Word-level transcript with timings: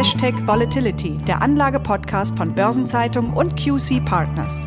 Hashtag 0.00 0.32
Volatility, 0.48 1.18
der 1.28 1.42
Anlage-Podcast 1.42 2.38
von 2.38 2.54
Börsenzeitung 2.54 3.34
und 3.34 3.54
QC 3.54 4.02
Partners. 4.02 4.66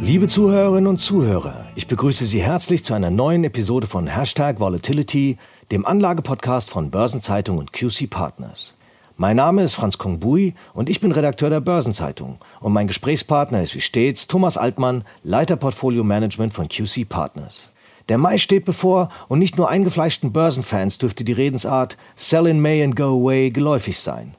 Liebe 0.00 0.28
Zuhörerinnen 0.28 0.86
und 0.86 0.98
Zuhörer, 0.98 1.66
ich 1.74 1.88
begrüße 1.88 2.24
Sie 2.24 2.40
herzlich 2.40 2.84
zu 2.84 2.94
einer 2.94 3.10
neuen 3.10 3.42
Episode 3.42 3.88
von 3.88 4.06
Hashtag 4.06 4.60
Volatility, 4.60 5.38
dem 5.72 5.84
Anlage-Podcast 5.84 6.70
von 6.70 6.92
Börsenzeitung 6.92 7.58
und 7.58 7.72
QC 7.72 8.08
Partners. 8.08 8.76
Mein 9.16 9.34
Name 9.34 9.64
ist 9.64 9.74
Franz 9.74 9.98
Kongbui 9.98 10.54
und 10.72 10.88
ich 10.88 11.00
bin 11.00 11.10
Redakteur 11.10 11.50
der 11.50 11.58
Börsenzeitung. 11.60 12.38
Und 12.60 12.74
mein 12.74 12.86
Gesprächspartner 12.86 13.60
ist 13.62 13.74
wie 13.74 13.80
stets 13.80 14.28
Thomas 14.28 14.56
Altmann, 14.56 15.02
Leiter 15.24 15.56
Portfolio 15.56 16.04
Management 16.04 16.52
von 16.52 16.68
QC 16.68 17.08
Partners. 17.08 17.72
Der 18.08 18.18
Mai 18.18 18.38
steht 18.38 18.64
bevor 18.64 19.08
und 19.28 19.38
nicht 19.38 19.56
nur 19.56 19.68
eingefleischten 19.68 20.32
Börsenfans 20.32 20.98
dürfte 20.98 21.24
die 21.24 21.32
Redensart 21.32 21.96
Sell 22.14 22.46
in 22.46 22.60
May 22.60 22.82
and 22.82 22.94
go 22.94 23.20
away 23.20 23.50
geläufig 23.50 23.98
sein. 23.98 24.34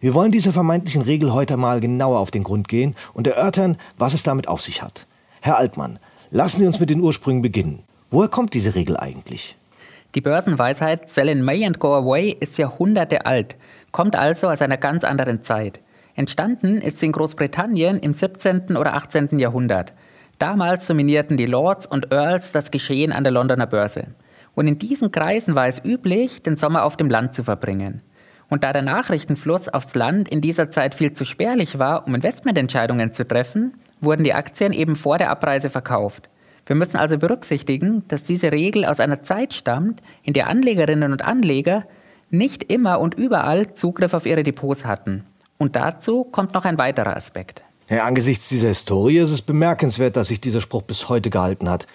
Wir 0.00 0.14
wollen 0.14 0.30
dieser 0.30 0.52
vermeintlichen 0.52 1.02
Regel 1.02 1.32
heute 1.32 1.56
mal 1.56 1.80
genauer 1.80 2.20
auf 2.20 2.30
den 2.30 2.44
Grund 2.44 2.68
gehen 2.68 2.94
und 3.14 3.26
erörtern, 3.26 3.76
was 3.96 4.14
es 4.14 4.22
damit 4.22 4.46
auf 4.46 4.62
sich 4.62 4.82
hat. 4.82 5.06
Herr 5.40 5.58
Altmann, 5.58 5.98
lassen 6.30 6.60
Sie 6.60 6.66
uns 6.66 6.78
mit 6.78 6.90
den 6.90 7.00
Ursprüngen 7.00 7.42
beginnen. 7.42 7.82
Woher 8.10 8.28
kommt 8.28 8.54
diese 8.54 8.76
Regel 8.76 8.96
eigentlich? 8.96 9.56
Die 10.14 10.20
Börsenweisheit 10.20 11.10
Sell 11.10 11.28
in 11.28 11.44
May 11.44 11.66
and 11.66 11.80
go 11.80 11.94
away 11.94 12.36
ist 12.40 12.56
Jahrhunderte 12.56 13.26
alt 13.26 13.56
kommt 13.92 14.16
also 14.16 14.48
aus 14.48 14.62
einer 14.62 14.76
ganz 14.76 15.04
anderen 15.04 15.42
Zeit. 15.42 15.80
Entstanden 16.14 16.78
ist 16.78 16.98
sie 16.98 17.06
in 17.06 17.12
Großbritannien 17.12 17.98
im 17.98 18.12
17. 18.12 18.76
oder 18.76 18.94
18. 18.94 19.38
Jahrhundert. 19.38 19.92
Damals 20.38 20.86
dominierten 20.86 21.36
die 21.36 21.46
Lords 21.46 21.86
und 21.86 22.12
Earls 22.12 22.52
das 22.52 22.70
Geschehen 22.70 23.12
an 23.12 23.24
der 23.24 23.32
Londoner 23.32 23.66
Börse. 23.66 24.06
Und 24.54 24.68
in 24.68 24.78
diesen 24.78 25.10
Kreisen 25.10 25.54
war 25.54 25.66
es 25.66 25.84
üblich, 25.84 26.42
den 26.42 26.56
Sommer 26.56 26.84
auf 26.84 26.96
dem 26.96 27.10
Land 27.10 27.34
zu 27.34 27.42
verbringen. 27.42 28.02
Und 28.48 28.64
da 28.64 28.72
der 28.72 28.82
Nachrichtenfluss 28.82 29.68
aufs 29.68 29.94
Land 29.94 30.28
in 30.28 30.40
dieser 30.40 30.70
Zeit 30.70 30.94
viel 30.94 31.12
zu 31.12 31.24
spärlich 31.24 31.78
war, 31.78 32.06
um 32.06 32.14
Investmententscheidungen 32.14 33.12
zu 33.12 33.26
treffen, 33.26 33.74
wurden 34.00 34.24
die 34.24 34.32
Aktien 34.32 34.72
eben 34.72 34.96
vor 34.96 35.18
der 35.18 35.30
Abreise 35.30 35.70
verkauft. 35.70 36.28
Wir 36.66 36.76
müssen 36.76 36.96
also 36.98 37.18
berücksichtigen, 37.18 38.04
dass 38.08 38.22
diese 38.22 38.52
Regel 38.52 38.84
aus 38.84 39.00
einer 39.00 39.22
Zeit 39.22 39.54
stammt, 39.54 40.02
in 40.22 40.34
der 40.34 40.48
Anlegerinnen 40.48 41.12
und 41.12 41.24
Anleger 41.24 41.84
nicht 42.30 42.70
immer 42.72 43.00
und 43.00 43.14
überall 43.14 43.74
Zugriff 43.74 44.14
auf 44.14 44.26
ihre 44.26 44.42
Depots 44.42 44.84
hatten. 44.84 45.24
Und 45.56 45.76
dazu 45.76 46.24
kommt 46.24 46.54
noch 46.54 46.64
ein 46.64 46.78
weiterer 46.78 47.16
Aspekt. 47.16 47.62
Ja, 47.88 48.04
angesichts 48.04 48.48
dieser 48.48 48.68
Historie 48.68 49.18
ist 49.18 49.30
es 49.30 49.40
bemerkenswert, 49.40 50.16
dass 50.16 50.28
sich 50.28 50.40
dieser 50.40 50.60
Spruch 50.60 50.82
bis 50.82 51.08
heute 51.08 51.30
gehalten 51.30 51.70
hat. 51.70 51.86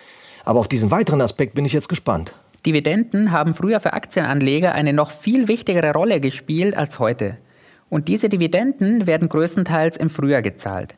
Aber 0.44 0.60
auf 0.60 0.68
diesen 0.68 0.90
weiteren 0.90 1.22
Aspekt 1.22 1.54
bin 1.54 1.66
ich 1.66 1.74
jetzt 1.74 1.88
gespannt. 1.88 2.34
Dividenden 2.66 3.32
haben 3.32 3.54
früher 3.54 3.80
für 3.80 3.94
Aktienanleger 3.94 4.74
eine 4.74 4.94
noch 4.94 5.12
viel 5.12 5.48
wichtigere 5.48 5.94
Rolle 5.94 6.20
gespielt 6.20 6.76
als 6.76 6.98
heute. 6.98 7.38
Und 7.90 8.08
diese 8.08 8.30
Dividenden 8.30 9.06
werden 9.06 9.30
größtenteils 9.30 9.98
im 9.98 10.10
Frühjahr 10.10 10.42
gezahlt. 10.42 10.96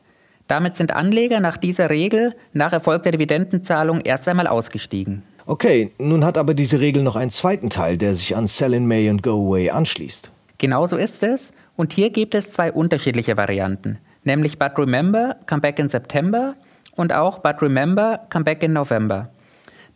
Damit 0.48 0.78
sind 0.78 0.96
Anleger 0.96 1.40
nach 1.40 1.58
dieser 1.58 1.90
Regel 1.90 2.36
nach 2.54 2.72
erfolgter 2.72 3.12
Dividendenzahlung 3.12 4.02
erst 4.02 4.28
einmal 4.28 4.48
ausgestiegen. 4.48 5.24
Okay, 5.48 5.92
nun 5.98 6.24
hat 6.24 6.38
aber 6.38 6.54
diese 6.54 6.80
Regel 6.80 7.04
noch 7.04 7.16
einen 7.16 7.32
zweiten 7.32 7.70
Teil, 7.70 7.98
der 7.98 8.14
sich 8.14 8.36
an 8.36 8.48
Sell 8.48 8.74
in 8.74 8.88
May 8.88 9.10
and 9.10 9.24
Go 9.24 9.48
Away 9.48 9.72
anschließt. 9.72 10.32
Genau 10.58 10.86
so 10.86 10.96
ist 10.96 11.22
es. 11.24 11.52
Und 11.76 11.92
hier 11.92 12.10
gibt 12.12 12.36
es 12.36 12.52
zwei 12.52 12.72
unterschiedliche 12.72 13.36
Varianten, 13.36 13.98
nämlich 14.26 14.60
But 14.60 14.78
Remember, 14.78 15.38
Come 15.48 15.62
Back 15.62 15.80
in 15.80 15.90
September 15.90 16.56
und 16.96 17.14
auch 17.14 17.40
But 17.40 17.62
Remember, 17.62 18.20
Come 18.32 18.46
Back 18.46 18.64
in 18.64 18.74
November. 18.74 19.30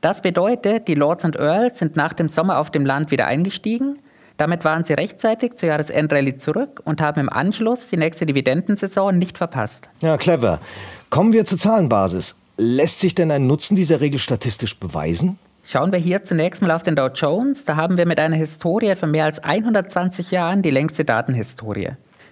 Das 0.02 0.22
bedeutet, 0.22 0.88
die 0.88 0.96
Lords 0.96 1.26
und 1.26 1.36
Earls 1.36 1.80
sind 1.80 1.96
nach 1.96 2.14
dem 2.14 2.30
Sommer 2.30 2.60
auf 2.60 2.72
dem 2.72 2.86
Land 2.86 3.12
wieder 3.12 3.28
eingestiegen. 3.28 4.00
Damit 4.38 4.64
waren 4.64 4.86
sie 4.86 4.94
rechtzeitig 4.94 5.56
zur 5.56 5.68
Jahresendrallye 5.68 6.38
zurück 6.38 6.82
und 6.86 7.02
haben 7.02 7.20
im 7.20 7.30
Anschluss 7.30 7.90
die 7.90 7.98
nächste 7.98 8.26
Dividendensaison 8.26 9.18
nicht 9.18 9.38
verpasst. 9.38 9.90
Ja, 10.02 10.16
clever. 10.16 10.60
Kommen 11.10 11.34
wir 11.34 11.44
zur 11.44 11.58
Zahlenbasis. 11.58 12.38
Lässt 12.56 13.00
sich 13.00 13.16
denn 13.16 13.32
ein 13.32 13.48
Nutzen 13.48 13.76
dieser 13.76 14.00
Regel 14.00 14.20
statistisch 14.20 14.80
beweisen? 14.80 15.38
Schauen 15.66 15.92
wir 15.92 16.00
hier 16.00 16.24
zunächst 16.24 16.62
mal 16.62 16.72
auf 16.72 16.84
den 16.84 16.96
Dow 16.96 17.10
Jones. 17.14 17.66
Da 17.66 17.76
haben 17.76 17.98
wir 17.98 18.06
mit 18.06 18.20
einer 18.20 18.38
Historie 18.38 18.96
von 18.96 19.12
mehr 19.12 19.26
als 19.26 19.44
120 19.44 20.32
Jahren 20.32 20.62
die 20.62 20.72
längste 20.72 21.04
Datenhistorie. 21.04 21.90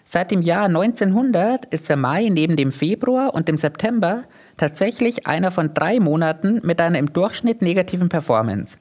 Seit 0.09 0.31
dem 0.31 0.41
Jahr 0.41 0.67
1900 0.67 1.65
ist 1.65 1.89
der 1.89 1.97
Mai 1.97 2.29
neben 2.31 2.55
dem 2.55 2.71
Februar 2.71 3.35
und 3.35 3.49
dem 3.49 3.57
September 3.57 4.23
tatsächlich 4.55 5.27
einer 5.27 5.51
von 5.51 5.73
drei 5.73 5.99
Monaten 5.99 6.61
mit 6.63 6.79
einer 6.79 6.97
im 6.97 7.11
Durchschnitt 7.11 7.61
negativen 7.61 8.07
Performance. 8.07 8.77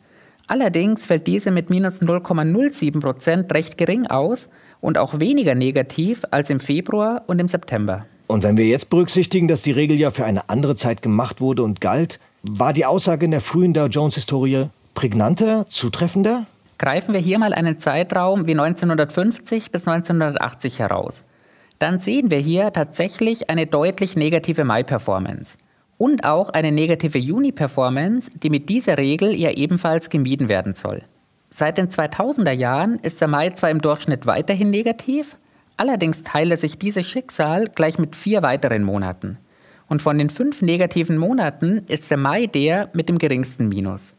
Allerdings 0.47 1.05
fällt 1.05 1.27
diese 1.27 1.51
mit 1.51 1.69
minus 1.69 2.01
0,07 2.01 3.01
Prozent 3.01 3.53
recht 3.53 3.77
gering 3.77 4.07
aus 4.07 4.49
und 4.81 4.99
auch 4.99 5.19
weniger 5.19 5.57
negativ 5.57 6.23
als 6.31 6.49
im 6.49 6.61
Februar 6.61 7.25
und 7.27 7.41
im 7.41 7.49
September. 7.49 8.07
Und 8.29 8.45
wenn 8.45 8.57
wir 8.57 8.67
jetzt 8.67 8.89
berücksichtigen, 8.89 9.49
dass 9.49 9.63
die 9.63 9.73
Regel 9.73 9.97
ja 9.97 10.11
für 10.11 10.25
eine 10.25 10.49
andere 10.49 10.77
Zeit 10.77 11.03
gemacht 11.03 11.41
wurde 11.41 11.65
und 11.65 11.81
galt, 11.81 12.21
war 12.43 12.73
die 12.73 12.85
Aussage 12.85 13.25
in 13.25 13.33
der 13.33 13.41
frühen 13.41 13.73
Dow 13.73 13.87
Jones-Historie 13.87 14.67
prägnanter, 14.95 15.67
zutreffender? 15.69 16.47
Greifen 16.79 17.15
wir 17.15 17.21
hier 17.21 17.39
mal 17.39 17.53
einen 17.53 17.79
Zeitraum 17.79 18.47
wie 18.47 18.53
1950 18.53 19.71
bis 19.71 19.87
1980 19.87 20.79
heraus. 20.79 21.25
Dann 21.79 22.01
sehen 22.01 22.31
wir 22.31 22.39
hier 22.39 22.73
tatsächlich 22.73 23.51
eine 23.51 23.67
deutlich 23.67 24.17
negative 24.17 24.65
Mai-Performance. 24.65 25.59
Und 25.99 26.25
auch 26.25 26.51
eine 26.51 26.73
negative 26.73 27.19
Juni-Performance, 27.19 28.31
die 28.43 28.51
mit 28.51 28.69
dieser 28.69 28.99
Regel 28.99 29.35
ja 29.35 29.51
ebenfalls 29.51 30.11
gemieden 30.11 30.49
werden 30.49 30.75
soll. 30.75 31.03
Seit 31.51 31.79
den 31.79 31.89
2000er 31.89 32.53
Jahren 32.53 32.99
ist 32.99 33.21
der 33.21 33.29
Mai 33.29 33.51
zwar 33.51 33.71
im 33.71 33.81
Durchschnitt 33.81 34.27
weiterhin 34.27 34.69
negativ, 34.69 35.37
Allerdings 35.77 36.23
teile 36.23 36.57
sich 36.57 36.79
dieses 36.79 37.07
Schicksal 37.07 37.67
gleich 37.69 37.99
mit 37.99 38.17
vier 38.17 38.43
weiteren 38.43 38.83
Monaten. 38.83 39.39
Und 39.89 40.03
von 40.03 40.19
den 40.19 40.31
fünf 40.31 40.63
negativen 40.63 41.19
Monaten 41.19 41.85
ist 41.87 42.11
der 42.11 42.17
Mai 42.17 42.47
der 42.47 42.89
mit 42.93 43.09
dem 43.09 43.19
geringsten 43.19 43.69
Minus. 43.69 44.16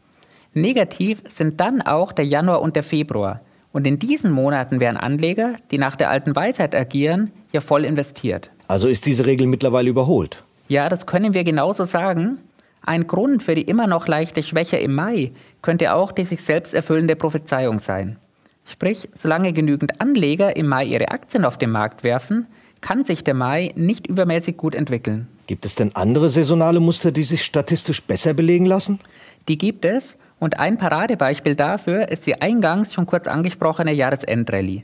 Negativ 0.62 1.22
sind 1.28 1.60
dann 1.60 1.82
auch 1.82 2.12
der 2.12 2.26
Januar 2.26 2.62
und 2.62 2.76
der 2.76 2.84
Februar. 2.84 3.42
Und 3.72 3.86
in 3.86 4.00
diesen 4.00 4.32
Monaten 4.32 4.80
werden 4.80 4.98
Anleger, 4.98 5.56
die 5.72 5.78
nach 5.78 5.96
der 5.96 6.10
alten 6.10 6.36
Weisheit 6.36 6.76
agieren, 6.76 7.32
ja 7.52 7.62
voll 7.62 7.86
investiert. 7.86 8.50
Also 8.68 8.88
ist 8.88 9.06
diese 9.06 9.26
Regel 9.26 9.48
mittlerweile 9.48 9.90
überholt? 9.90 10.44
Ja, 10.68 10.90
das 10.90 11.06
können 11.06 11.34
wir 11.34 11.44
genauso 11.44 11.86
sagen. 11.86 12.40
Ein 12.82 13.08
Grund 13.08 13.44
für 13.44 13.56
die 13.56 13.62
immer 13.62 13.88
noch 13.88 14.08
leichte 14.08 14.44
Schwäche 14.44 14.78
im 14.78 14.96
Mai 14.96 15.32
könnte 15.62 15.94
auch 15.94 16.12
die 16.12 16.24
sich 16.24 16.42
selbst 16.42 16.74
erfüllende 16.74 17.16
Prophezeiung 17.16 17.80
sein. 17.80 18.18
Sprich, 18.66 19.10
solange 19.18 19.54
genügend 19.54 20.02
Anleger 20.02 20.56
im 20.58 20.68
Mai 20.68 20.86
ihre 20.86 21.10
Aktien 21.10 21.46
auf 21.46 21.58
den 21.58 21.72
Markt 21.72 22.04
werfen, 22.04 22.48
kann 22.82 23.06
sich 23.06 23.24
der 23.24 23.34
Mai 23.34 23.72
nicht 23.76 24.08
übermäßig 24.08 24.58
gut 24.58 24.76
entwickeln. 24.76 25.28
Gibt 25.48 25.66
es 25.66 25.76
denn 25.76 25.96
andere 25.96 26.30
saisonale 26.30 26.80
Muster, 26.80 27.12
die 27.12 27.24
sich 27.24 27.44
statistisch 27.44 28.04
besser 28.04 28.34
belegen 28.34 28.66
lassen? 28.66 29.00
Die 29.48 29.58
gibt 29.58 29.86
es 29.86 30.18
und 30.40 30.60
ein 30.60 30.78
Paradebeispiel 30.78 31.56
dafür 31.56 32.10
ist 32.10 32.28
die 32.28 32.42
eingangs 32.42 32.94
schon 32.94 33.06
kurz 33.06 33.28
angesprochene 33.28 33.94
Jahresendrallye. 33.94 34.84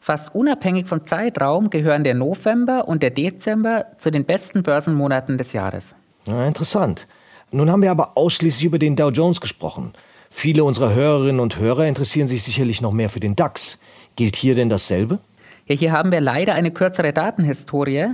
Fast 0.00 0.34
unabhängig 0.34 0.86
vom 0.86 1.04
Zeitraum 1.06 1.70
gehören 1.70 2.04
der 2.04 2.14
November 2.14 2.88
und 2.88 3.02
der 3.02 3.10
Dezember 3.10 3.86
zu 3.98 4.10
den 4.10 4.24
besten 4.24 4.62
Börsenmonaten 4.62 5.38
des 5.38 5.52
Jahres. 5.52 5.94
Ja, 6.26 6.46
interessant. 6.46 7.06
Nun 7.50 7.70
haben 7.70 7.82
wir 7.82 7.90
aber 7.90 8.16
ausschließlich 8.16 8.64
über 8.64 8.78
den 8.78 8.96
Dow 8.96 9.10
Jones 9.10 9.40
gesprochen. 9.40 9.92
Viele 10.28 10.64
unserer 10.64 10.94
Hörerinnen 10.94 11.40
und 11.40 11.58
Hörer 11.58 11.86
interessieren 11.86 12.28
sich 12.28 12.42
sicherlich 12.42 12.82
noch 12.82 12.92
mehr 12.92 13.08
für 13.08 13.20
den 13.20 13.36
DAX. 13.36 13.78
Gilt 14.16 14.36
hier 14.36 14.54
denn 14.54 14.68
dasselbe? 14.68 15.20
Ja, 15.66 15.76
hier 15.76 15.92
haben 15.92 16.12
wir 16.12 16.20
leider 16.20 16.54
eine 16.54 16.70
kürzere 16.70 17.12
Datenhistorie, 17.12 18.08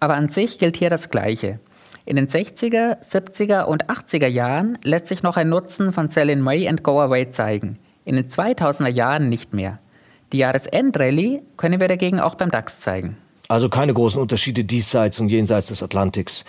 aber 0.00 0.14
an 0.14 0.28
sich 0.28 0.58
gilt 0.58 0.76
hier 0.76 0.90
das 0.90 1.10
Gleiche. 1.10 1.58
In 2.06 2.16
den 2.16 2.28
60er, 2.28 2.98
70er 3.02 3.62
und 3.62 3.86
80er 3.86 4.26
Jahren 4.26 4.78
lässt 4.84 5.08
sich 5.08 5.22
noch 5.22 5.38
ein 5.38 5.48
Nutzen 5.48 5.90
von 5.90 6.10
Sell 6.10 6.28
in 6.28 6.42
May 6.42 6.68
and 6.68 6.82
Go 6.82 7.00
Away 7.00 7.30
zeigen. 7.30 7.78
In 8.04 8.16
den 8.16 8.28
2000er 8.28 8.88
Jahren 8.88 9.30
nicht 9.30 9.54
mehr. 9.54 9.78
Die 10.32 10.38
Jahresendrallye 10.38 11.40
können 11.56 11.80
wir 11.80 11.88
dagegen 11.88 12.20
auch 12.20 12.34
beim 12.34 12.50
DAX 12.50 12.78
zeigen. 12.80 13.16
Also 13.48 13.70
keine 13.70 13.94
großen 13.94 14.20
Unterschiede 14.20 14.64
diesseits 14.64 15.18
und 15.18 15.30
jenseits 15.30 15.68
des 15.68 15.82
Atlantiks. 15.82 16.44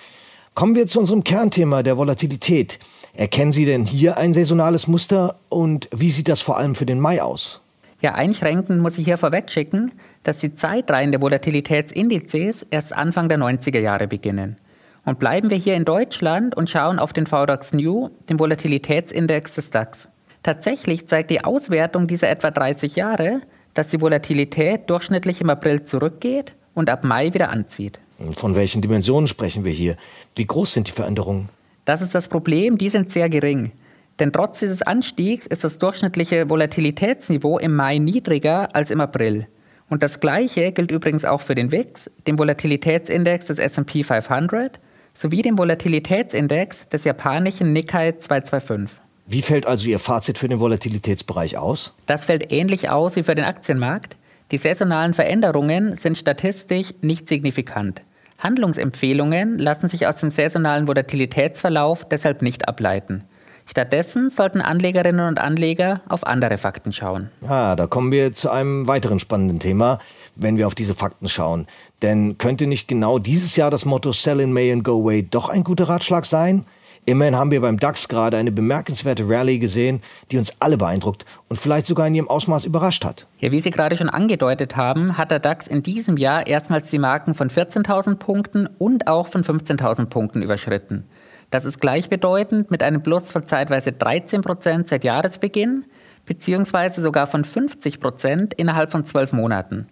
Kommen 0.55 0.75
wir 0.75 0.87
zu 0.87 0.99
unserem 0.99 1.23
Kernthema 1.23 1.83
der 1.83 1.97
Volatilität. 1.97 2.79
Erkennen 3.13 3.53
Sie 3.53 3.65
denn 3.65 3.85
hier 3.85 4.17
ein 4.17 4.33
saisonales 4.33 4.87
Muster 4.87 5.37
und 5.47 5.87
wie 5.93 6.09
sieht 6.09 6.27
das 6.27 6.41
vor 6.41 6.57
allem 6.57 6.75
für 6.75 6.85
den 6.85 6.99
Mai 6.99 7.21
aus? 7.21 7.61
Ja, 8.01 8.13
einschränkend 8.13 8.81
muss 8.81 8.97
ich 8.97 9.05
hier 9.05 9.17
vorwegschicken, 9.17 9.93
dass 10.23 10.39
die 10.39 10.53
Zeitreihen 10.55 11.13
der 11.13 11.21
Volatilitätsindizes 11.21 12.65
erst 12.69 12.91
Anfang 12.91 13.29
der 13.29 13.37
90er 13.37 13.79
Jahre 13.79 14.07
beginnen. 14.07 14.57
Und 15.05 15.19
bleiben 15.19 15.51
wir 15.51 15.57
hier 15.57 15.75
in 15.75 15.85
Deutschland 15.85 16.57
und 16.57 16.69
schauen 16.69 16.97
auf 16.97 17.13
den 17.13 17.27
VDAX 17.27 17.73
New, 17.73 18.09
den 18.27 18.39
Volatilitätsindex 18.39 19.53
des 19.53 19.69
DAX. 19.69 20.09
Tatsächlich 20.41 21.07
zeigt 21.07 21.29
die 21.29 21.43
Auswertung 21.43 22.07
dieser 22.07 22.29
etwa 22.29 22.49
30 22.49 22.95
Jahre, 22.95 23.41
dass 23.75 23.87
die 23.87 24.01
Volatilität 24.01 24.89
durchschnittlich 24.89 25.41
im 25.41 25.49
April 25.49 25.85
zurückgeht 25.85 26.55
und 26.73 26.89
ab 26.89 27.03
Mai 27.03 27.33
wieder 27.33 27.49
anzieht. 27.49 27.99
Von 28.35 28.55
welchen 28.55 28.81
Dimensionen 28.81 29.27
sprechen 29.27 29.63
wir 29.63 29.71
hier? 29.71 29.95
Wie 30.35 30.45
groß 30.45 30.73
sind 30.73 30.87
die 30.87 30.91
Veränderungen? 30.91 31.49
Das 31.83 32.01
ist 32.01 32.15
das 32.15 32.27
Problem, 32.27 32.77
die 32.77 32.89
sind 32.89 33.11
sehr 33.11 33.29
gering. 33.29 33.73
Denn 34.19 34.31
trotz 34.31 34.59
dieses 34.59 34.81
Anstiegs 34.81 35.45
ist 35.45 35.63
das 35.63 35.77
durchschnittliche 35.77 36.49
Volatilitätsniveau 36.49 37.59
im 37.59 37.75
Mai 37.75 37.97
niedriger 37.99 38.73
als 38.73 38.89
im 38.89 39.01
April. 39.01 39.47
Und 39.89 40.01
das 40.01 40.19
Gleiche 40.19 40.71
gilt 40.71 40.89
übrigens 40.89 41.25
auch 41.25 41.41
für 41.41 41.53
den 41.53 41.71
WIX, 41.71 42.09
dem 42.25 42.39
Volatilitätsindex 42.39 43.47
des 43.47 43.59
SP 43.59 44.01
500 44.03 44.79
sowie 45.15 45.41
dem 45.41 45.57
Volatilitätsindex 45.57 46.89
des 46.89 47.05
japanischen 47.05 47.73
Nikkei 47.73 48.11
225. 48.11 48.99
Wie 49.27 49.41
fällt 49.41 49.65
also 49.65 49.87
Ihr 49.87 49.97
Fazit 49.97 50.37
für 50.37 50.47
den 50.47 50.59
Volatilitätsbereich 50.59 51.57
aus? 51.57 51.95
Das 52.05 52.25
fällt 52.25 52.51
ähnlich 52.51 52.91
aus 52.91 53.15
wie 53.15 53.23
für 53.23 53.33
den 53.33 53.45
Aktienmarkt. 53.45 54.17
Die 54.51 54.57
saisonalen 54.57 55.15
Veränderungen 55.15 55.97
sind 55.97 56.17
statistisch 56.17 56.93
nicht 57.01 57.27
signifikant. 57.27 58.03
Handlungsempfehlungen 58.37 59.57
lassen 59.57 59.87
sich 59.87 60.05
aus 60.05 60.17
dem 60.17 60.29
saisonalen 60.29 60.87
Volatilitätsverlauf 60.87 62.07
deshalb 62.07 62.43
nicht 62.43 62.67
ableiten. 62.67 63.23
Stattdessen 63.65 64.29
sollten 64.29 64.61
Anlegerinnen 64.61 65.27
und 65.27 65.39
Anleger 65.39 66.01
auf 66.07 66.25
andere 66.25 66.57
Fakten 66.57 66.93
schauen. 66.93 67.29
Ah, 67.47 67.75
da 67.75 67.87
kommen 67.87 68.11
wir 68.11 68.31
zu 68.31 68.49
einem 68.49 68.87
weiteren 68.87 69.19
spannenden 69.19 69.59
Thema, 69.59 69.99
wenn 70.35 70.57
wir 70.57 70.67
auf 70.67 70.75
diese 70.75 70.93
Fakten 70.93 71.27
schauen. 71.27 71.67
Denn 72.01 72.37
könnte 72.37 72.67
nicht 72.67 72.87
genau 72.87 73.19
dieses 73.19 73.55
Jahr 73.55 73.71
das 73.71 73.85
Motto 73.85 74.11
Sell 74.11 74.39
in 74.39 74.53
May 74.53 74.71
and 74.71 74.83
Go 74.83 75.01
Away 75.01 75.23
doch 75.23 75.49
ein 75.49 75.63
guter 75.63 75.89
Ratschlag 75.89 76.25
sein? 76.25 76.65
Immerhin 77.07 77.35
haben 77.35 77.51
wir 77.51 77.61
beim 77.61 77.77
DAX 77.77 78.07
gerade 78.07 78.37
eine 78.37 78.51
bemerkenswerte 78.51 79.29
Rallye 79.29 79.59
gesehen, 79.59 80.01
die 80.31 80.39
uns 80.39 80.59
alle 80.59 80.75
beeindruckt 80.75 81.23
und 81.49 81.57
vielleicht 81.57 81.85
sogar 81.85 82.07
in 82.07 82.15
ihrem 82.15 82.27
Ausmaß 82.27 82.65
überrascht 82.65 83.05
hat. 83.05 83.27
Ja, 83.37 83.51
wie 83.51 83.59
Sie 83.59 83.69
gerade 83.69 83.95
schon 83.95 84.09
angedeutet 84.09 84.75
haben, 84.75 85.15
hat 85.15 85.29
der 85.29 85.39
DAX 85.39 85.67
in 85.67 85.83
diesem 85.83 86.17
Jahr 86.17 86.47
erstmals 86.47 86.89
die 86.89 86.97
Marken 86.97 87.35
von 87.35 87.49
14.000 87.49 88.15
Punkten 88.15 88.67
und 88.79 89.07
auch 89.07 89.27
von 89.27 89.43
15.000 89.43 90.07
Punkten 90.07 90.41
überschritten. 90.41 91.05
Das 91.51 91.65
ist 91.65 91.79
gleichbedeutend 91.79 92.71
mit 92.71 92.83
einem 92.83 93.03
Plus 93.03 93.31
von 93.31 93.45
zeitweise 93.45 93.91
13 93.91 94.41
Prozent 94.41 94.89
seit 94.89 95.03
Jahresbeginn, 95.03 95.85
beziehungsweise 96.25 97.01
sogar 97.01 97.27
von 97.27 97.43
50 97.45 97.99
Prozent 97.99 98.53
innerhalb 98.53 98.91
von 98.91 99.05
zwölf 99.05 99.31
Monaten. 99.31 99.87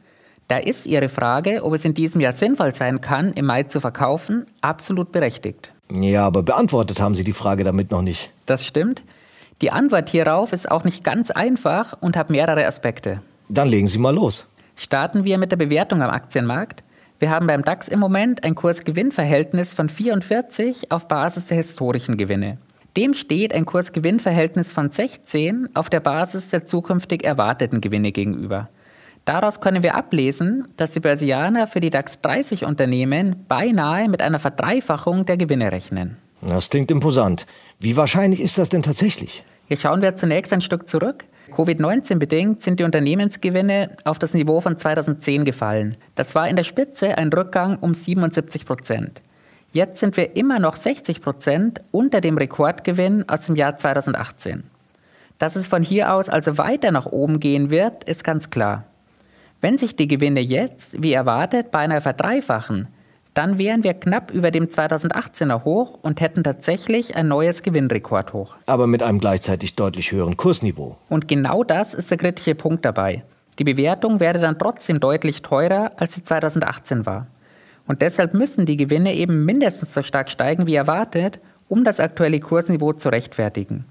Da 0.47 0.57
ist 0.57 0.85
Ihre 0.85 1.09
Frage, 1.09 1.63
ob 1.63 1.73
es 1.73 1.85
in 1.85 1.93
diesem 1.93 2.21
Jahr 2.21 2.33
sinnvoll 2.33 2.75
sein 2.75 3.01
kann, 3.01 3.33
im 3.33 3.45
Mai 3.45 3.63
zu 3.63 3.79
verkaufen, 3.79 4.45
absolut 4.61 5.11
berechtigt. 5.11 5.71
Ja, 5.91 6.25
aber 6.25 6.43
beantwortet 6.43 6.99
haben 6.99 7.15
Sie 7.15 7.23
die 7.23 7.33
Frage 7.33 7.63
damit 7.63 7.91
noch 7.91 8.01
nicht. 8.01 8.31
Das 8.45 8.65
stimmt. 8.65 9.03
Die 9.61 9.71
Antwort 9.71 10.09
hierauf 10.09 10.51
ist 10.51 10.69
auch 10.69 10.83
nicht 10.83 11.03
ganz 11.03 11.31
einfach 11.31 11.95
und 12.01 12.17
hat 12.17 12.29
mehrere 12.29 12.65
Aspekte. 12.65 13.21
Dann 13.47 13.67
legen 13.67 13.87
Sie 13.87 13.99
mal 13.99 14.13
los. 14.13 14.47
Starten 14.75 15.23
wir 15.23 15.37
mit 15.37 15.51
der 15.51 15.57
Bewertung 15.57 16.01
am 16.01 16.09
Aktienmarkt. 16.09 16.82
Wir 17.23 17.29
haben 17.29 17.47
beim 17.47 17.63
DAX 17.63 17.87
im 17.87 18.01
Moment 18.01 18.43
ein 18.43 18.53
Kurs-Gewinn-Verhältnis 18.53 19.73
von 19.73 19.87
44 19.87 20.91
auf 20.91 21.07
Basis 21.07 21.45
der 21.45 21.55
historischen 21.55 22.17
Gewinne. 22.17 22.57
Dem 22.97 23.13
steht 23.13 23.55
ein 23.55 23.65
Kurs-Gewinn-Verhältnis 23.65 24.73
von 24.73 24.91
16 24.91 25.69
auf 25.73 25.89
der 25.89 26.01
Basis 26.01 26.49
der 26.49 26.65
zukünftig 26.65 27.23
erwarteten 27.23 27.79
Gewinne 27.79 28.11
gegenüber. 28.11 28.67
Daraus 29.23 29.61
können 29.61 29.83
wir 29.83 29.95
ablesen, 29.95 30.67
dass 30.75 30.91
die 30.91 30.99
Börsianer 30.99 31.65
für 31.65 31.79
die 31.79 31.91
DAX 31.91 32.19
30 32.19 32.65
Unternehmen 32.65 33.45
beinahe 33.47 34.09
mit 34.09 34.21
einer 34.21 34.39
Verdreifachung 34.39 35.25
der 35.25 35.37
Gewinne 35.37 35.71
rechnen. 35.71 36.17
Das 36.41 36.69
klingt 36.69 36.91
imposant. 36.91 37.45
Wie 37.79 37.95
wahrscheinlich 37.95 38.41
ist 38.41 38.57
das 38.57 38.67
denn 38.67 38.81
tatsächlich? 38.81 39.45
Hier 39.69 39.77
schauen 39.77 40.01
wir 40.01 40.17
zunächst 40.17 40.51
ein 40.51 40.59
Stück 40.59 40.89
zurück. 40.89 41.23
Covid-19 41.53 42.17
bedingt 42.17 42.61
sind 42.61 42.79
die 42.79 42.83
Unternehmensgewinne 42.83 43.91
auf 44.03 44.19
das 44.19 44.33
Niveau 44.33 44.59
von 44.59 44.77
2010 44.77 45.45
gefallen. 45.45 45.95
Das 46.15 46.35
war 46.35 46.49
in 46.49 46.55
der 46.55 46.63
Spitze 46.63 47.17
ein 47.17 47.31
Rückgang 47.31 47.77
um 47.79 47.93
77 47.93 48.65
Prozent. 48.65 49.21
Jetzt 49.71 49.99
sind 49.99 50.17
wir 50.17 50.35
immer 50.35 50.59
noch 50.59 50.75
60 50.75 51.21
Prozent 51.21 51.81
unter 51.91 52.21
dem 52.21 52.37
Rekordgewinn 52.37 53.27
aus 53.27 53.47
dem 53.47 53.55
Jahr 53.55 53.77
2018. 53.77 54.63
Dass 55.39 55.55
es 55.55 55.67
von 55.67 55.83
hier 55.83 56.13
aus 56.13 56.29
also 56.29 56.57
weiter 56.57 56.91
nach 56.91 57.05
oben 57.05 57.39
gehen 57.39 57.69
wird, 57.69 58.03
ist 58.03 58.23
ganz 58.23 58.49
klar. 58.49 58.85
Wenn 59.61 59.77
sich 59.77 59.95
die 59.95 60.07
Gewinne 60.07 60.41
jetzt, 60.41 61.01
wie 61.01 61.13
erwartet, 61.13 61.71
beinahe 61.71 62.01
verdreifachen, 62.01 62.87
dann 63.33 63.57
wären 63.57 63.83
wir 63.83 63.93
knapp 63.93 64.31
über 64.31 64.51
dem 64.51 64.67
2018er 64.67 65.63
Hoch 65.63 65.97
und 66.01 66.21
hätten 66.21 66.43
tatsächlich 66.43 67.15
ein 67.15 67.27
neues 67.27 67.63
Gewinnrekordhoch. 67.63 68.55
Aber 68.65 68.87
mit 68.87 69.01
einem 69.01 69.19
gleichzeitig 69.19 69.75
deutlich 69.75 70.11
höheren 70.11 70.37
Kursniveau. 70.37 70.97
Und 71.09 71.27
genau 71.27 71.63
das 71.63 71.93
ist 71.93 72.11
der 72.11 72.17
kritische 72.17 72.55
Punkt 72.55 72.85
dabei. 72.85 73.23
Die 73.59 73.63
Bewertung 73.63 74.19
wäre 74.19 74.39
dann 74.39 74.59
trotzdem 74.59 74.99
deutlich 74.99 75.41
teurer, 75.41 75.91
als 75.97 76.15
sie 76.15 76.23
2018 76.23 77.05
war. 77.05 77.27
Und 77.87 78.01
deshalb 78.01 78.33
müssen 78.33 78.65
die 78.65 78.77
Gewinne 78.77 79.13
eben 79.13 79.45
mindestens 79.45 79.93
so 79.93 80.03
stark 80.03 80.29
steigen 80.29 80.67
wie 80.67 80.75
erwartet, 80.75 81.39
um 81.67 81.83
das 81.83 81.99
aktuelle 81.99 82.39
Kursniveau 82.39 82.93
zu 82.93 83.09
rechtfertigen. 83.09 83.85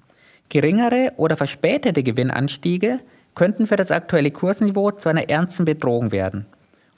Geringere 0.48 1.12
oder 1.16 1.36
verspätete 1.36 2.02
Gewinnanstiege 2.02 2.98
könnten 3.34 3.66
für 3.66 3.76
das 3.76 3.90
aktuelle 3.90 4.30
Kursniveau 4.30 4.92
zu 4.92 5.08
einer 5.08 5.28
ernsten 5.28 5.64
Bedrohung 5.64 6.12
werden. 6.12 6.46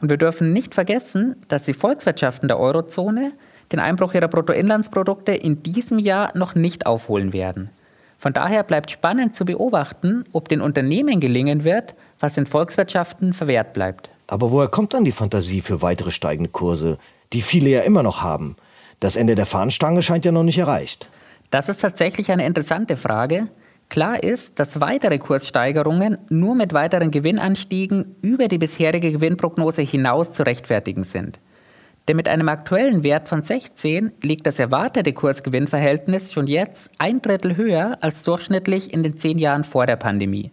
Und 0.05 0.11
wir 0.11 0.19
dürfen 0.19 0.53
nicht 0.53 0.75
vergessen, 0.75 1.35
dass 1.49 1.62
die 1.62 1.73
Volkswirtschaften 1.73 2.47
der 2.47 2.61
Eurozone 2.61 3.33
den 3.73 3.79
Einbruch 3.81 4.12
ihrer 4.12 4.29
Bruttoinlandsprodukte 4.29 5.33
in 5.33 5.62
diesem 5.62 5.99
Jahr 5.99 6.31
noch 6.37 6.55
nicht 6.55 6.85
aufholen 6.85 7.33
werden. 7.33 7.71
Von 8.19 8.35
daher 8.35 8.65
bleibt 8.65 8.91
spannend 8.91 9.35
zu 9.35 9.47
beobachten, 9.47 10.27
ob 10.33 10.51
den 10.51 10.61
Unternehmen 10.61 11.21
gelingen 11.21 11.65
wird, 11.65 11.95
was 12.21 12.35
den 12.35 12.45
Volkswirtschaften 12.45 13.33
verwehrt 13.33 13.73
bleibt. 13.73 14.11
Aber 14.27 14.51
woher 14.51 14.69
kommt 14.69 14.93
dann 14.93 15.05
die 15.05 15.11
Fantasie 15.11 15.62
für 15.62 15.81
weitere 15.81 16.11
steigende 16.11 16.51
Kurse, 16.51 16.99
die 17.33 17.41
viele 17.41 17.71
ja 17.71 17.81
immer 17.81 18.03
noch 18.03 18.21
haben? 18.21 18.56
Das 19.01 19.17
Ende 19.17 19.35
der 19.35 19.47
Fahnenstange 19.47 20.03
scheint 20.03 20.27
ja 20.27 20.33
noch 20.33 20.43
nicht 20.43 20.59
erreicht. 20.59 21.09
Das 21.49 21.71
ist 21.71 21.81
tatsächlich 21.81 22.31
eine 22.31 22.45
interessante 22.45 22.99
Frage, 22.99 23.49
Klar 23.89 24.23
ist, 24.23 24.59
dass 24.59 24.81
weitere 24.81 25.19
Kurssteigerungen 25.19 26.19
nur 26.29 26.55
mit 26.55 26.73
weiteren 26.73 27.11
Gewinnanstiegen 27.11 28.17
über 28.23 28.49
die 28.49 28.59
bisherige 28.59 29.13
Gewinnprognose 29.13 29.83
hinaus 29.83 30.33
zu 30.33 30.45
rechtfertigen 30.45 31.05
sind. 31.05 31.39
Denn 32.09 32.17
mit 32.17 32.29
einem 32.29 32.49
aktuellen 32.49 33.03
Wert 33.03 33.29
von 33.29 33.43
16 33.43 34.13
liegt 34.23 34.47
das 34.47 34.59
erwartete 34.59 35.13
Kursgewinnverhältnis 35.13 36.33
schon 36.33 36.47
jetzt 36.47 36.91
ein 36.99 37.23
Drittel 37.23 37.57
höher 37.57 37.99
als 38.03 38.25
durchschnittlich 38.25 38.93
in 38.93 39.03
den 39.03 39.17
zehn 39.17 39.39
Jahren 39.39 39.65
vor 39.65 39.87
der 39.87 39.97
Pandemie. 39.97 40.51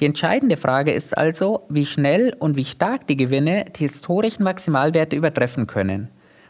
Die 0.00 0.06
entscheidende 0.06 0.56
Frage 0.56 0.92
ist 0.92 1.16
also, 1.16 1.64
wie 1.68 1.86
schnell 1.86 2.34
und 2.38 2.56
wie 2.56 2.64
stark 2.64 3.06
die 3.06 3.16
Gewinne 3.16 3.66
die 3.76 3.86
historischen 3.86 4.42
Maximalwerte 4.42 5.16
übertreffen 5.16 5.66
können. 5.66 6.08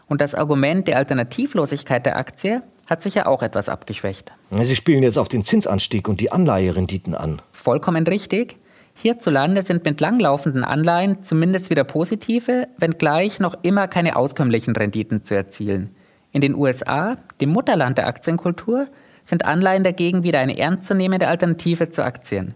Und 0.08 0.20
das 0.20 0.34
Argument 0.34 0.88
der 0.88 0.98
Alternativlosigkeit 0.98 2.04
der 2.04 2.16
Aktie 2.16 2.62
hat 2.92 3.02
sich 3.02 3.14
ja 3.14 3.24
auch 3.24 3.42
etwas 3.42 3.70
abgeschwächt. 3.70 4.32
Sie 4.50 4.76
spielen 4.76 5.02
jetzt 5.02 5.16
auf 5.16 5.28
den 5.28 5.42
Zinsanstieg 5.42 6.08
und 6.08 6.20
die 6.20 6.30
Anleiherenditen 6.30 7.14
an. 7.14 7.40
Vollkommen 7.50 8.06
richtig. 8.06 8.58
Hierzulande 8.94 9.62
sind 9.62 9.84
mit 9.86 9.98
langlaufenden 10.02 10.62
Anleihen 10.62 11.24
zumindest 11.24 11.70
wieder 11.70 11.84
positive, 11.84 12.68
wenngleich 12.76 13.40
noch 13.40 13.56
immer 13.62 13.88
keine 13.88 14.14
auskömmlichen 14.14 14.76
Renditen 14.76 15.24
zu 15.24 15.34
erzielen. 15.34 15.92
In 16.32 16.42
den 16.42 16.54
USA, 16.54 17.16
dem 17.40 17.48
Mutterland 17.48 17.96
der 17.96 18.06
Aktienkultur, 18.06 18.86
sind 19.24 19.46
Anleihen 19.46 19.84
dagegen 19.84 20.22
wieder 20.22 20.40
eine 20.40 20.58
ernstzunehmende 20.58 21.28
Alternative 21.28 21.88
zu 21.88 22.04
Aktien. 22.04 22.52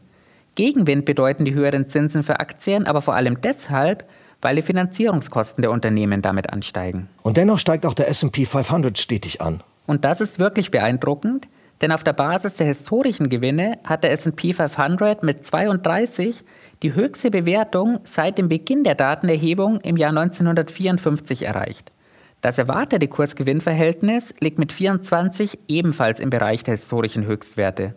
Gegenwind 0.55 1.07
bedeuten 1.07 1.47
die 1.47 1.55
höheren 1.55 1.89
Zinsen 1.89 2.23
für 2.23 2.41
Aktien 2.41 2.87
aber 2.87 3.01
vor 3.01 3.15
allem 3.15 3.41
deshalb, 3.41 4.05
weil 4.43 4.57
die 4.57 4.63
Finanzierungskosten 4.63 5.63
der 5.63 5.71
Unternehmen 5.71 6.21
damit 6.21 6.53
ansteigen. 6.53 7.09
Und 7.23 7.39
dennoch 7.39 7.59
steigt 7.59 7.87
auch 7.87 7.95
der 7.95 8.09
SP 8.13 8.45
500 8.45 8.99
stetig 8.99 9.41
an. 9.41 9.63
Und 9.87 10.05
das 10.05 10.21
ist 10.21 10.39
wirklich 10.39 10.71
beeindruckend, 10.71 11.49
denn 11.81 11.93
auf 11.93 12.03
der 12.03 12.15
Basis 12.15 12.55
der 12.55 12.67
historischen 12.67 13.29
Gewinne 13.29 13.79
hat 13.85 14.03
der 14.03 14.13
SP 14.17 14.53
500 14.53 15.23
mit 15.23 15.45
32 15.45 16.43
die 16.83 16.95
höchste 16.95 17.31
Bewertung 17.31 18.01
seit 18.05 18.39
dem 18.39 18.49
Beginn 18.49 18.83
der 18.85 18.95
Datenerhebung 18.95 19.81
im 19.81 19.97
Jahr 19.97 20.11
1954 20.11 21.43
erreicht. 21.43 21.93
Das 22.41 22.59
erwartete 22.59 23.09
Kursgewinnverhältnis 23.09 24.35
liegt 24.41 24.59
mit 24.59 24.73
24 24.73 25.59
ebenfalls 25.69 26.21
im 26.21 26.31
Bereich 26.31 26.63
der 26.65 26.77
historischen 26.77 27.27
Höchstwerte. 27.27 27.95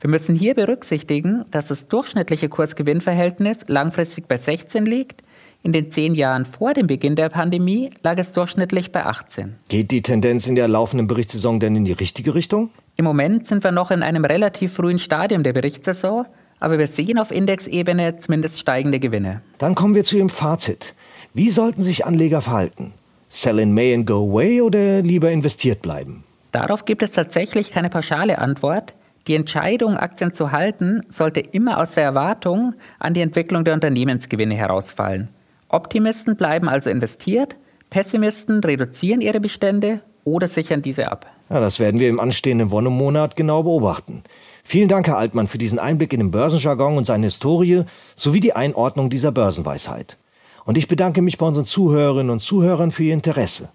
Wir 0.00 0.10
müssen 0.10 0.34
hier 0.34 0.54
berücksichtigen, 0.54 1.44
dass 1.50 1.66
das 1.66 1.88
durchschnittliche 1.88 2.48
Kursgewinnverhältnis 2.48 3.58
langfristig 3.68 4.28
bei 4.28 4.36
16 4.36 4.84
liegt 4.84 5.22
in 5.66 5.72
den 5.72 5.90
zehn 5.90 6.14
Jahren 6.14 6.44
vor 6.44 6.74
dem 6.74 6.86
Beginn 6.86 7.16
der 7.16 7.28
Pandemie 7.28 7.90
lag 8.04 8.16
es 8.18 8.32
durchschnittlich 8.32 8.92
bei 8.92 9.04
18. 9.04 9.56
Geht 9.68 9.90
die 9.90 10.00
Tendenz 10.00 10.46
in 10.46 10.54
der 10.54 10.68
laufenden 10.68 11.08
Berichtssaison 11.08 11.58
denn 11.58 11.74
in 11.74 11.84
die 11.84 11.92
richtige 11.92 12.36
Richtung? 12.36 12.70
Im 12.94 13.04
Moment 13.04 13.48
sind 13.48 13.64
wir 13.64 13.72
noch 13.72 13.90
in 13.90 14.04
einem 14.04 14.24
relativ 14.24 14.74
frühen 14.74 15.00
Stadium 15.00 15.42
der 15.42 15.52
Berichtssaison, 15.52 16.24
aber 16.60 16.78
wir 16.78 16.86
sehen 16.86 17.18
auf 17.18 17.32
Indexebene 17.32 18.16
zumindest 18.18 18.60
steigende 18.60 19.00
Gewinne. 19.00 19.42
Dann 19.58 19.74
kommen 19.74 19.96
wir 19.96 20.04
zu 20.04 20.16
Ihrem 20.16 20.28
Fazit. 20.28 20.94
Wie 21.34 21.50
sollten 21.50 21.82
sich 21.82 22.06
Anleger 22.06 22.42
verhalten? 22.42 22.92
Sell 23.28 23.58
in 23.58 23.74
May 23.74 23.92
and 23.92 24.06
go 24.06 24.30
away 24.30 24.60
oder 24.60 25.02
lieber 25.02 25.32
investiert 25.32 25.82
bleiben? 25.82 26.22
Darauf 26.52 26.84
gibt 26.84 27.02
es 27.02 27.10
tatsächlich 27.10 27.72
keine 27.72 27.90
pauschale 27.90 28.38
Antwort. 28.38 28.94
Die 29.26 29.34
Entscheidung, 29.34 29.96
Aktien 29.96 30.32
zu 30.32 30.52
halten, 30.52 31.02
sollte 31.10 31.40
immer 31.40 31.78
aus 31.78 31.94
der 31.94 32.04
Erwartung 32.04 32.74
an 33.00 33.14
die 33.14 33.20
Entwicklung 33.20 33.64
der 33.64 33.74
Unternehmensgewinne 33.74 34.54
herausfallen. 34.54 35.28
Optimisten 35.68 36.36
bleiben 36.36 36.68
also 36.68 36.90
investiert, 36.90 37.56
Pessimisten 37.90 38.62
reduzieren 38.62 39.20
ihre 39.20 39.40
Bestände 39.40 40.00
oder 40.24 40.48
sichern 40.48 40.82
diese 40.82 41.10
ab. 41.10 41.26
Ja, 41.48 41.60
das 41.60 41.78
werden 41.78 42.00
wir 42.00 42.08
im 42.08 42.18
anstehenden 42.18 42.70
Wonnemonat 42.72 43.36
genau 43.36 43.62
beobachten. 43.62 44.22
Vielen 44.64 44.88
Dank, 44.88 45.06
Herr 45.06 45.18
Altmann, 45.18 45.46
für 45.46 45.58
diesen 45.58 45.78
Einblick 45.78 46.12
in 46.12 46.18
den 46.18 46.32
Börsenjargon 46.32 46.96
und 46.96 47.06
seine 47.06 47.26
Historie 47.26 47.84
sowie 48.16 48.40
die 48.40 48.54
Einordnung 48.54 49.10
dieser 49.10 49.30
Börsenweisheit. 49.30 50.16
Und 50.64 50.76
ich 50.76 50.88
bedanke 50.88 51.22
mich 51.22 51.38
bei 51.38 51.46
unseren 51.46 51.64
Zuhörerinnen 51.64 52.30
und 52.30 52.40
Zuhörern 52.40 52.90
für 52.90 53.04
Ihr 53.04 53.14
Interesse. 53.14 53.68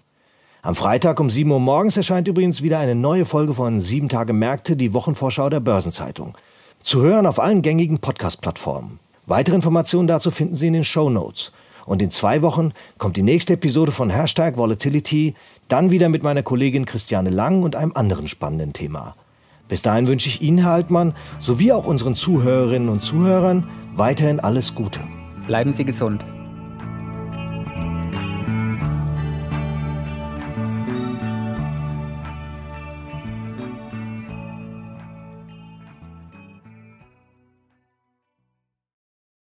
Am 0.60 0.74
Freitag 0.74 1.18
um 1.18 1.30
7 1.30 1.50
Uhr 1.50 1.58
morgens 1.58 1.96
erscheint 1.96 2.28
übrigens 2.28 2.62
wieder 2.62 2.78
eine 2.78 2.94
neue 2.94 3.24
Folge 3.24 3.54
von 3.54 3.80
7 3.80 4.10
Tage 4.10 4.34
Märkte, 4.34 4.76
die 4.76 4.92
Wochenvorschau 4.92 5.48
der 5.48 5.60
Börsenzeitung. 5.60 6.36
Zu 6.82 7.00
hören 7.00 7.26
auf 7.26 7.40
allen 7.40 7.62
gängigen 7.62 7.98
Podcast-Plattformen. 7.98 8.98
Weitere 9.24 9.56
Informationen 9.56 10.08
dazu 10.08 10.30
finden 10.30 10.54
Sie 10.54 10.66
in 10.66 10.74
den 10.74 10.84
Show 10.84 11.08
Notes. 11.08 11.52
Und 11.86 12.02
in 12.02 12.10
zwei 12.10 12.42
Wochen 12.42 12.72
kommt 12.98 13.16
die 13.16 13.22
nächste 13.22 13.54
Episode 13.54 13.92
von 13.92 14.10
Hashtag 14.10 14.56
Volatility, 14.56 15.34
dann 15.68 15.90
wieder 15.90 16.08
mit 16.08 16.22
meiner 16.22 16.42
Kollegin 16.42 16.86
Christiane 16.86 17.30
Lang 17.30 17.62
und 17.62 17.76
einem 17.76 17.92
anderen 17.94 18.28
spannenden 18.28 18.72
Thema. 18.72 19.14
Bis 19.68 19.82
dahin 19.82 20.06
wünsche 20.06 20.28
ich 20.28 20.42
Ihnen, 20.42 20.58
Herr 20.58 20.72
Altmann, 20.72 21.14
sowie 21.38 21.72
auch 21.72 21.86
unseren 21.86 22.14
Zuhörerinnen 22.14 22.88
und 22.88 23.02
Zuhörern 23.02 23.68
weiterhin 23.94 24.40
alles 24.40 24.74
Gute. 24.74 25.00
Bleiben 25.46 25.72
Sie 25.72 25.84
gesund. 25.84 26.24